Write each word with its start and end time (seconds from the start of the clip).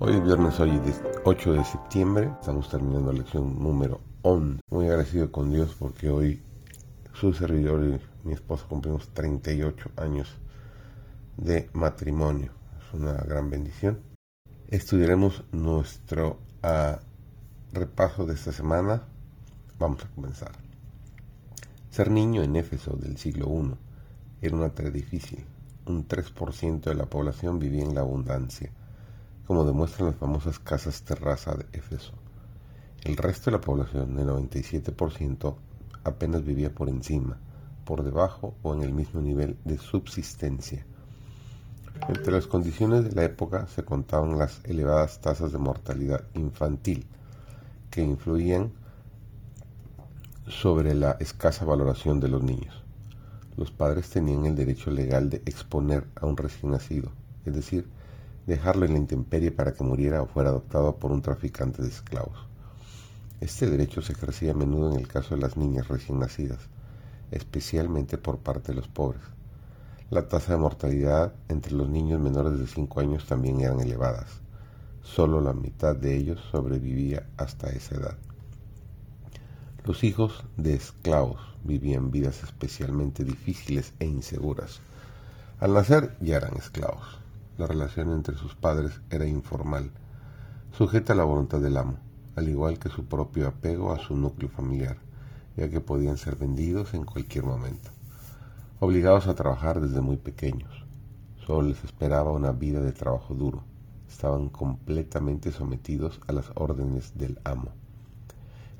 Hoy 0.00 0.16
es 0.16 0.24
viernes, 0.24 0.58
hoy 0.58 0.82
8 1.24 1.52
de 1.52 1.64
septiembre, 1.64 2.28
estamos 2.40 2.68
terminando 2.68 3.12
la 3.12 3.18
lección 3.20 3.62
número 3.62 4.00
11. 4.22 4.60
Muy 4.68 4.86
agradecido 4.88 5.30
con 5.30 5.52
Dios 5.52 5.76
porque 5.78 6.10
hoy 6.10 6.42
su 7.12 7.32
servidor 7.32 7.84
y 7.84 8.26
mi 8.26 8.34
esposa 8.34 8.66
cumplimos 8.68 9.08
38 9.10 9.90
años 9.96 10.34
de 11.36 11.70
matrimonio. 11.74 12.50
Es 12.76 12.92
una 12.92 13.12
gran 13.12 13.50
bendición. 13.50 14.00
Estudiaremos 14.66 15.44
nuestro 15.52 16.40
uh, 16.64 16.96
repaso 17.72 18.26
de 18.26 18.34
esta 18.34 18.50
semana. 18.50 19.04
Vamos 19.78 20.04
a 20.04 20.08
comenzar. 20.08 20.52
Ser 21.90 22.10
niño 22.10 22.42
en 22.42 22.56
Éfeso 22.56 22.96
del 22.96 23.16
siglo 23.16 23.46
I 23.48 24.44
era 24.44 24.56
una 24.56 24.70
tarea 24.70 24.90
difícil. 24.90 25.46
Un 25.86 26.08
3% 26.08 26.80
de 26.80 26.94
la 26.96 27.06
población 27.06 27.60
vivía 27.60 27.84
en 27.84 27.94
la 27.94 28.00
abundancia 28.00 28.72
como 29.46 29.64
demuestran 29.64 30.08
las 30.08 30.16
famosas 30.16 30.58
casas 30.58 31.02
terraza 31.02 31.54
de 31.54 31.66
Éfeso. 31.72 32.12
El 33.04 33.16
resto 33.16 33.50
de 33.50 33.56
la 33.58 33.60
población, 33.60 34.18
el 34.18 34.26
97%, 34.26 35.56
apenas 36.04 36.44
vivía 36.44 36.74
por 36.74 36.88
encima, 36.88 37.38
por 37.84 38.02
debajo 38.02 38.54
o 38.62 38.74
en 38.74 38.82
el 38.82 38.92
mismo 38.92 39.20
nivel 39.20 39.58
de 39.64 39.78
subsistencia. 39.78 40.86
Entre 42.08 42.32
las 42.32 42.46
condiciones 42.46 43.04
de 43.04 43.12
la 43.12 43.24
época 43.24 43.66
se 43.68 43.84
contaban 43.84 44.38
las 44.38 44.60
elevadas 44.64 45.20
tasas 45.20 45.52
de 45.52 45.58
mortalidad 45.58 46.24
infantil 46.34 47.06
que 47.90 48.02
influían 48.02 48.72
sobre 50.48 50.94
la 50.94 51.12
escasa 51.20 51.64
valoración 51.64 52.20
de 52.20 52.28
los 52.28 52.42
niños. 52.42 52.82
Los 53.56 53.70
padres 53.70 54.10
tenían 54.10 54.46
el 54.46 54.56
derecho 54.56 54.90
legal 54.90 55.30
de 55.30 55.36
exponer 55.46 56.06
a 56.16 56.26
un 56.26 56.36
recién 56.36 56.72
nacido, 56.72 57.12
es 57.46 57.54
decir, 57.54 57.88
dejarlo 58.46 58.84
en 58.84 58.92
la 58.92 58.98
intemperie 58.98 59.50
para 59.50 59.72
que 59.72 59.84
muriera 59.84 60.22
o 60.22 60.26
fuera 60.26 60.50
adoptado 60.50 60.96
por 60.96 61.12
un 61.12 61.22
traficante 61.22 61.82
de 61.82 61.88
esclavos. 61.88 62.38
Este 63.40 63.68
derecho 63.68 64.02
se 64.02 64.12
ejercía 64.12 64.52
a 64.52 64.54
menudo 64.54 64.92
en 64.92 64.98
el 64.98 65.08
caso 65.08 65.34
de 65.34 65.40
las 65.40 65.56
niñas 65.56 65.88
recién 65.88 66.18
nacidas, 66.18 66.60
especialmente 67.30 68.18
por 68.18 68.38
parte 68.38 68.72
de 68.72 68.76
los 68.76 68.88
pobres. 68.88 69.22
La 70.10 70.28
tasa 70.28 70.52
de 70.52 70.58
mortalidad 70.58 71.32
entre 71.48 71.72
los 71.72 71.88
niños 71.88 72.20
menores 72.20 72.58
de 72.58 72.66
5 72.66 73.00
años 73.00 73.26
también 73.26 73.60
eran 73.60 73.80
elevadas. 73.80 74.28
Solo 75.02 75.40
la 75.40 75.52
mitad 75.52 75.96
de 75.96 76.16
ellos 76.16 76.40
sobrevivía 76.50 77.26
hasta 77.36 77.70
esa 77.70 77.96
edad. 77.96 78.16
Los 79.84 80.04
hijos 80.04 80.44
de 80.56 80.74
esclavos 80.74 81.40
vivían 81.62 82.10
vidas 82.10 82.42
especialmente 82.42 83.24
difíciles 83.24 83.92
e 83.98 84.06
inseguras. 84.06 84.80
Al 85.60 85.74
nacer 85.74 86.16
ya 86.20 86.36
eran 86.36 86.56
esclavos 86.56 87.23
la 87.56 87.66
relación 87.68 88.10
entre 88.12 88.36
sus 88.36 88.56
padres 88.56 89.00
era 89.10 89.26
informal, 89.26 89.92
sujeta 90.76 91.12
a 91.12 91.16
la 91.16 91.22
voluntad 91.22 91.60
del 91.60 91.76
amo, 91.76 91.98
al 92.34 92.48
igual 92.48 92.80
que 92.80 92.88
su 92.88 93.04
propio 93.04 93.46
apego 93.46 93.92
a 93.92 93.98
su 93.98 94.16
núcleo 94.16 94.48
familiar, 94.48 94.96
ya 95.56 95.70
que 95.70 95.80
podían 95.80 96.16
ser 96.16 96.34
vendidos 96.34 96.94
en 96.94 97.04
cualquier 97.04 97.44
momento. 97.44 97.90
Obligados 98.80 99.28
a 99.28 99.36
trabajar 99.36 99.80
desde 99.80 100.00
muy 100.00 100.16
pequeños, 100.16 100.84
solo 101.46 101.68
les 101.68 101.84
esperaba 101.84 102.32
una 102.32 102.50
vida 102.50 102.80
de 102.80 102.92
trabajo 102.92 103.34
duro. 103.34 103.62
Estaban 104.08 104.48
completamente 104.48 105.52
sometidos 105.52 106.20
a 106.26 106.32
las 106.32 106.50
órdenes 106.56 107.16
del 107.16 107.38
amo. 107.44 107.70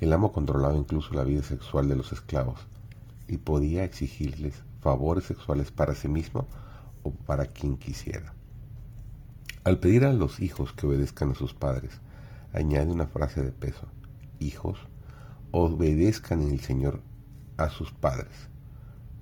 El 0.00 0.12
amo 0.12 0.32
controlaba 0.32 0.74
incluso 0.74 1.14
la 1.14 1.22
vida 1.22 1.42
sexual 1.42 1.88
de 1.88 1.96
los 1.96 2.12
esclavos 2.12 2.58
y 3.28 3.36
podía 3.36 3.84
exigirles 3.84 4.64
favores 4.80 5.24
sexuales 5.24 5.70
para 5.70 5.94
sí 5.94 6.08
mismo 6.08 6.48
o 7.04 7.12
para 7.12 7.46
quien 7.46 7.76
quisiera. 7.76 8.34
Al 9.64 9.78
pedir 9.78 10.04
a 10.04 10.12
los 10.12 10.40
hijos 10.40 10.74
que 10.74 10.86
obedezcan 10.86 11.30
a 11.30 11.34
sus 11.34 11.54
padres, 11.54 11.92
añade 12.52 12.92
una 12.92 13.06
frase 13.06 13.42
de 13.42 13.50
peso. 13.50 13.86
Hijos, 14.38 14.78
obedezcan 15.52 16.42
en 16.42 16.50
el 16.50 16.60
Señor 16.60 17.00
a 17.56 17.70
sus 17.70 17.90
padres. 17.90 18.50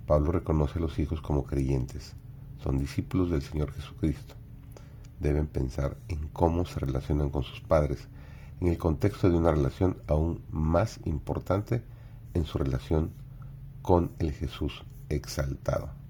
Pablo 0.05 0.33
reconoce 0.33 0.81
a 0.81 0.83
los 0.83 0.99
hijos 0.99 1.21
como 1.21 1.45
creyentes. 1.45 2.15
Son 2.61 2.77
discípulos 2.77 3.31
del 3.31 3.43
Señor 3.43 3.71
Jesucristo. 3.73 4.35
Deben 5.21 5.47
pensar 5.47 5.97
en 6.09 6.27
cómo 6.33 6.65
se 6.65 6.81
relacionan 6.81 7.31
con 7.31 7.45
sus 7.45 7.61
padres 7.61 8.09
en 8.61 8.67
el 8.67 8.79
contexto 8.79 9.31
de 9.31 9.37
una 9.37 9.53
relación 9.53 9.99
aún 10.09 10.43
más 10.51 10.99
importante 11.05 11.85
en 12.35 12.47
su 12.47 12.59
relación 12.59 13.13
con 13.81 14.11
el 14.19 14.33
Jesús 14.33 14.83
exaltado. 15.09 16.02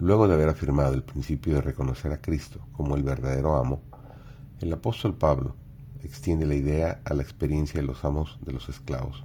Luego 0.00 0.26
de 0.26 0.32
haber 0.32 0.48
afirmado 0.48 0.94
el 0.94 1.02
principio 1.02 1.54
de 1.54 1.60
reconocer 1.60 2.10
a 2.10 2.22
Cristo 2.22 2.66
como 2.72 2.96
el 2.96 3.02
verdadero 3.02 3.56
amo, 3.56 3.82
el 4.58 4.72
apóstol 4.72 5.14
Pablo 5.14 5.56
extiende 6.02 6.46
la 6.46 6.54
idea 6.54 7.02
a 7.04 7.12
la 7.12 7.22
experiencia 7.22 7.82
de 7.82 7.86
los 7.86 8.02
amos 8.02 8.38
de 8.40 8.52
los 8.52 8.70
esclavos, 8.70 9.24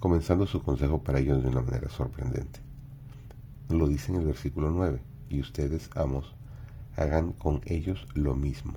comenzando 0.00 0.48
su 0.48 0.60
consejo 0.60 1.04
para 1.04 1.20
ellos 1.20 1.40
de 1.44 1.50
una 1.50 1.62
manera 1.62 1.88
sorprendente. 1.88 2.58
Lo 3.68 3.86
dice 3.86 4.10
en 4.10 4.18
el 4.18 4.26
versículo 4.26 4.72
9, 4.72 5.00
y 5.28 5.40
ustedes, 5.40 5.88
amos, 5.94 6.34
hagan 6.96 7.32
con 7.32 7.60
ellos 7.64 8.08
lo 8.14 8.34
mismo. 8.34 8.74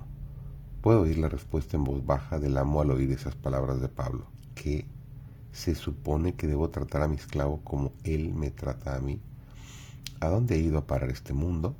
Puedo 0.80 1.00
oír 1.00 1.18
la 1.18 1.28
respuesta 1.28 1.76
en 1.76 1.82
voz 1.82 2.06
baja 2.06 2.38
del 2.38 2.56
amo 2.56 2.82
al 2.82 2.92
oír 2.92 3.10
esas 3.10 3.34
palabras 3.34 3.80
de 3.80 3.88
Pablo, 3.88 4.26
que 4.54 4.86
se 5.50 5.74
supone 5.74 6.36
que 6.36 6.46
debo 6.46 6.70
tratar 6.70 7.02
a 7.02 7.08
mi 7.08 7.16
esclavo 7.16 7.62
como 7.64 7.94
él 8.04 8.32
me 8.32 8.52
trata 8.52 8.94
a 8.94 9.00
mí. 9.00 9.20
¿A 10.18 10.28
dónde 10.28 10.54
ha 10.54 10.58
ido 10.58 10.78
a 10.78 10.86
parar 10.86 11.10
este 11.10 11.34
mundo? 11.34 11.76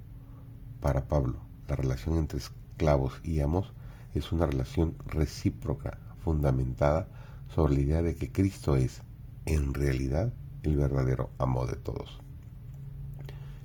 Para 0.81 1.09
Pablo, 1.09 1.39
la 1.69 1.77
relación 1.77 2.19
entre 2.19 2.39
esclavos 2.39 3.19
y 3.25 3.41
amos 3.41 3.73
es 4.15 4.31
una 4.31 4.45
relación 4.45 4.95
recíproca, 5.07 5.99
fundamentada 6.23 7.09
sobre 7.55 7.75
la 7.75 7.81
idea 7.81 8.03
de 8.03 8.15
que 8.15 8.31
Cristo 8.31 8.77
es, 8.77 9.01
en 9.47 9.73
realidad, 9.73 10.35
el 10.65 10.77
verdadero 10.77 11.31
amo 11.39 11.67
de 11.67 11.77
todos. 11.77 12.21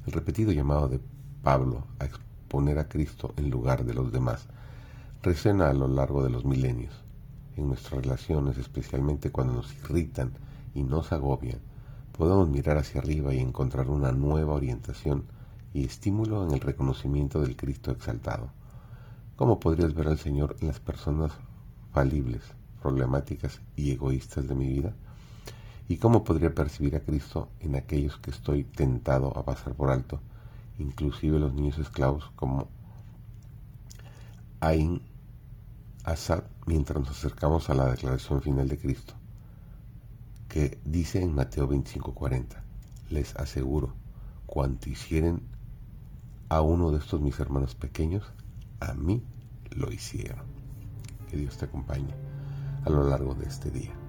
El 0.06 0.14
repetido 0.14 0.54
llamado 0.54 0.88
de 0.88 1.02
Pablo 1.44 1.86
a 2.00 2.06
exponer 2.06 2.80
a 2.80 2.88
Cristo 2.88 3.34
en 3.36 3.50
lugar 3.50 3.84
de 3.84 3.94
los 3.94 4.14
demás 4.14 4.48
resuena 5.22 5.70
a 5.70 5.74
lo 5.74 5.90
largo 5.90 6.24
de 6.24 6.30
los 6.30 6.46
milenios. 6.46 6.94
En 7.58 7.68
nuestras 7.68 8.04
relaciones, 8.04 8.58
especialmente 8.58 9.32
cuando 9.32 9.54
nos 9.54 9.74
irritan 9.76 10.32
y 10.74 10.84
nos 10.84 11.12
agobian, 11.12 11.60
podemos 12.22 12.50
mirar 12.50 12.78
hacia 12.78 13.02
arriba 13.02 13.34
y 13.34 13.40
encontrar 13.40 13.90
una 13.90 14.12
nueva 14.12 14.54
orientación 14.54 15.24
y 15.74 15.86
estímulo 15.86 16.46
en 16.46 16.52
el 16.52 16.60
reconocimiento 16.60 17.42
del 17.42 17.56
Cristo 17.56 17.90
exaltado. 17.90 18.52
¿Cómo 19.36 19.60
podrías 19.60 19.96
ver 19.96 20.08
al 20.08 20.20
Señor 20.20 20.56
en 20.62 20.68
las 20.68 20.80
personas 20.80 21.32
falibles, 21.92 22.44
problemáticas 22.80 23.60
y 23.76 23.90
egoístas 23.90 24.48
de 24.48 24.54
mi 24.54 24.68
vida? 24.68 24.94
¿Y 25.88 25.98
cómo 25.98 26.24
podría 26.24 26.54
percibir 26.54 26.96
a 26.96 27.00
Cristo 27.00 27.50
en 27.60 27.76
aquellos 27.76 28.18
que 28.18 28.30
estoy 28.30 28.66
tentado 28.66 29.36
a 29.36 29.44
pasar 29.44 29.74
por 29.74 29.90
alto, 29.90 30.20
inclusive 30.78 31.40
los 31.40 31.56
niños 31.56 31.80
esclavos 31.80 32.30
como 32.36 32.68
Ain 34.60 35.02
Asad, 36.04 36.44
mientras 36.68 37.00
nos 37.00 37.10
acercamos 37.10 37.72
a 37.72 37.74
la 37.74 37.90
declaración 37.90 38.44
final 38.44 38.70
de 38.70 38.78
Cristo? 38.78 39.16
Que 40.52 40.78
dice 40.84 41.22
en 41.22 41.34
Mateo 41.34 41.66
25:40, 41.66 42.62
les 43.10 43.38
aseguro, 43.38 43.94
cuanto 44.46 44.90
hicieren 44.90 45.44
a 46.50 46.60
uno 46.60 46.92
de 46.92 46.98
estos 46.98 47.22
mis 47.22 47.40
hermanos 47.40 47.74
pequeños, 47.74 48.26
a 48.82 48.94
mí 48.94 49.24
lo 49.70 49.94
hicieron. 49.94 50.46
Que 51.30 51.38
Dios 51.38 51.56
te 51.56 51.64
acompañe 51.64 52.14
a 52.84 52.90
lo 52.90 53.08
largo 53.08 53.34
de 53.34 53.46
este 53.46 53.72
día. 53.72 54.01